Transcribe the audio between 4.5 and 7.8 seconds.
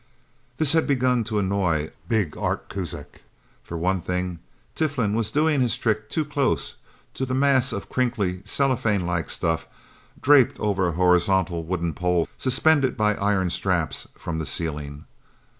Tiflin was doing his trick too close to the mass